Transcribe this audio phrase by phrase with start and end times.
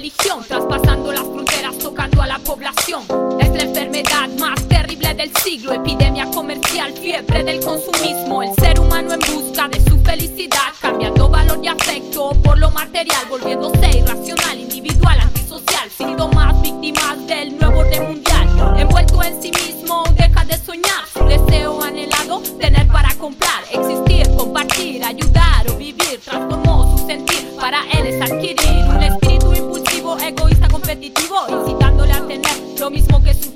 [0.00, 3.02] religión, traspasando las fronteras, tocando a la población.
[3.38, 8.42] Es la enfermedad más terrible del siglo, epidemia comercial, fiebre del consumismo.
[8.42, 13.26] El ser humano en busca de su felicidad, cambiando valor y afecto por lo material,
[13.28, 13.79] volviéndose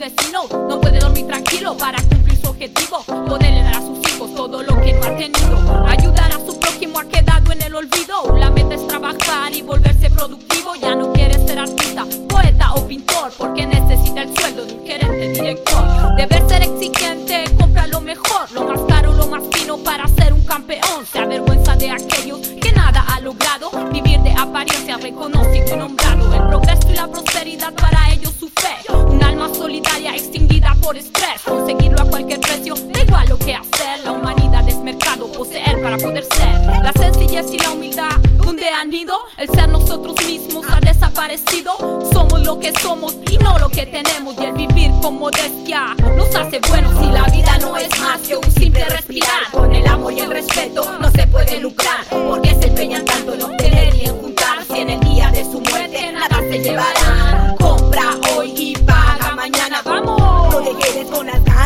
[0.04, 4.78] no puede dormir tranquilo para cumplir su objetivo, poderle dar a sus hijos todo lo
[4.82, 8.74] que no ha tenido, ayudar a su prójimo ha quedado en el olvido, la meta
[8.74, 14.22] es trabajar y volverse productivo, ya no quiere ser artista, poeta o pintor, porque necesita
[14.22, 19.14] el sueldo de un gerente, director, debe ser exigente, compra lo mejor, lo más caro,
[19.14, 23.70] lo más fino para ser un campeón, se avergüenza de aquellos que nada ha logrado,
[23.90, 28.03] vivir de apariencia reconocido y nombrado, el progreso y la prosperidad para
[30.84, 35.32] por estrés, conseguirlo a cualquier precio, da igual lo que hacer, la humanidad es mercado,
[35.32, 40.14] poseer para poder ser, la sencillez y la humildad, donde han ido, el ser nosotros
[40.26, 41.72] mismos ha desaparecido,
[42.12, 46.34] somos lo que somos y no lo que tenemos, y el vivir con modestia nos
[46.34, 50.12] hace buenos y la vida no es más que un simple respirar, con el amor
[50.12, 54.20] y el respeto no se puede lucrar, porque se empeñan tanto en obtener y en
[54.20, 57.13] juntar, si en el día de su muerte nada se llevarán,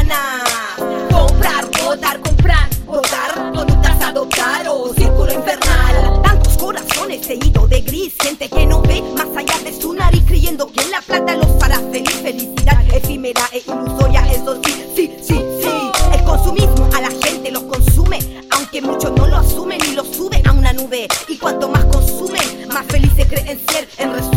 [0.09, 1.09] ganas.
[1.11, 6.23] comprar, votar, comprar, Votar, conductas adoptar o círculo infernal.
[6.23, 10.67] Tantos corazones seguidos de gris, gente que no ve más allá de su nariz, creyendo
[10.69, 12.15] que la plata los hará feliz.
[12.23, 15.91] Felicidad efímera e ilusoria, eso sí, sí, sí, sí.
[16.15, 18.19] El consumismo a la gente los consume,
[18.51, 21.09] aunque muchos no lo asumen y lo suben a una nube.
[21.29, 23.87] Y cuanto más consumen, más felices creen ser.
[23.99, 24.28] En resumen,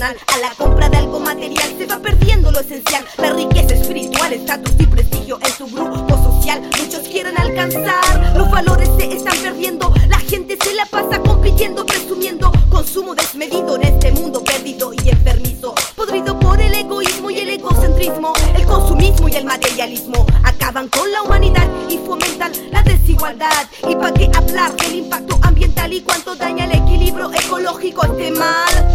[0.00, 1.68] a la compra de algo material.
[1.76, 6.62] Se va perdiendo lo esencial, la riqueza espiritual, estatus y prestigio en su grupo social.
[6.80, 9.92] Muchos quieren alcanzar, los valores se están perdiendo.
[10.08, 15.74] La gente se la pasa compitiendo, presumiendo consumo desmedido en este mundo perdido y enfermizo.
[15.94, 21.20] Podrido por el egoísmo y el egocentrismo, el consumismo y el materialismo acaban con la
[21.22, 23.66] humanidad y fomentan la desigualdad.
[23.86, 28.91] ¿Y para qué hablar del impacto ambiental y cuánto daña el equilibrio ecológico este mal?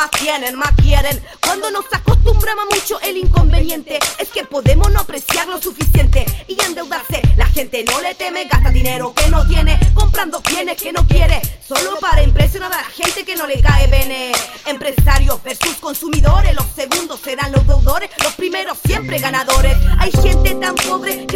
[0.00, 1.22] Más tienen, más quieren.
[1.42, 7.20] Cuando nos acostumbramos mucho el inconveniente es que podemos no apreciar lo suficiente y endeudarse.
[7.36, 11.42] La gente no le teme, gasta dinero que no tiene, comprando bienes que no quiere,
[11.68, 14.32] solo para impresionar a la gente que no le cae bene.
[14.64, 19.76] Empresarios versus consumidores, los segundos serán los deudores, los primeros siempre ganadores.
[19.98, 21.26] Hay gente tan pobre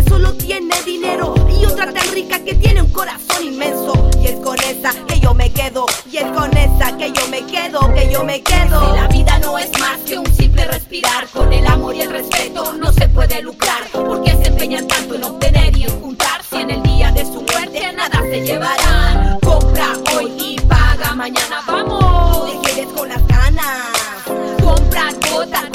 [8.25, 8.95] me quedo.
[8.95, 12.73] La vida no es más que un simple respirar, con el amor y el respeto
[12.75, 16.71] no se puede lucrar, porque se empeñan tanto en obtener y en juntar, si en
[16.71, 19.39] el día de su muerte nada se llevarán.
[19.41, 22.62] Compra hoy y paga mañana, vamos.
[22.62, 23.93] te quedes con las ganas.
[24.62, 25.74] Comprar, votar,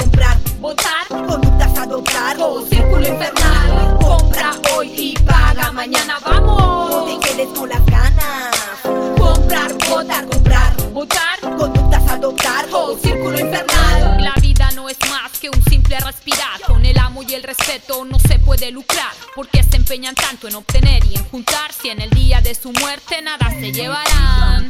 [12.20, 12.66] adoptar.
[12.72, 14.22] o círculo infernal.
[14.22, 16.60] La vida no es más que un simple respirar.
[16.66, 19.12] Con el amo y el respeto no se puede lucrar.
[19.34, 21.72] Porque se empeñan tanto en obtener y en juntar.
[21.72, 24.68] Si en el día de su muerte nada se llevarán.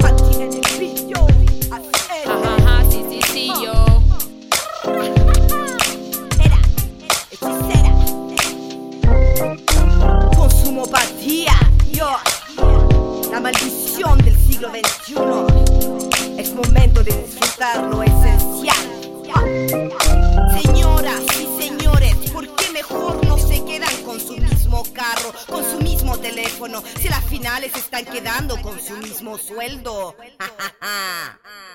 [2.26, 4.02] Ajá, sí, sí, sí, yo.
[10.36, 11.54] Consumopatía,
[11.90, 12.10] yo.
[13.30, 15.59] La maldición del siglo XXI.
[16.62, 18.76] Momento de disfrutar lo esencial.
[20.62, 25.78] Señoras y señores, ¿por qué mejor no se quedan con su mismo carro, con su
[25.78, 30.14] mismo teléfono, si las finales están quedando con su mismo sueldo?